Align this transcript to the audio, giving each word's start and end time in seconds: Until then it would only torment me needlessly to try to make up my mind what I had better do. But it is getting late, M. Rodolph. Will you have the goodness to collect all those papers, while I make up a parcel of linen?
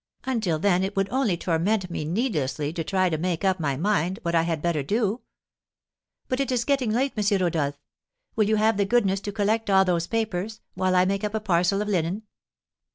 Until 0.23 0.57
then 0.57 0.83
it 0.83 0.95
would 0.95 1.09
only 1.09 1.37
torment 1.37 1.91
me 1.91 2.05
needlessly 2.05 2.73
to 2.73 2.83
try 2.83 3.07
to 3.07 3.19
make 3.19 3.45
up 3.45 3.59
my 3.59 3.77
mind 3.77 4.17
what 4.23 4.33
I 4.33 4.41
had 4.41 4.59
better 4.59 4.81
do. 4.81 5.21
But 6.27 6.39
it 6.39 6.51
is 6.51 6.65
getting 6.65 6.89
late, 6.89 7.13
M. 7.15 7.39
Rodolph. 7.39 7.75
Will 8.35 8.49
you 8.49 8.55
have 8.55 8.77
the 8.77 8.85
goodness 8.85 9.19
to 9.19 9.31
collect 9.31 9.69
all 9.69 9.85
those 9.85 10.07
papers, 10.07 10.61
while 10.73 10.95
I 10.95 11.05
make 11.05 11.23
up 11.23 11.35
a 11.35 11.39
parcel 11.39 11.83
of 11.83 11.87
linen? 11.87 12.23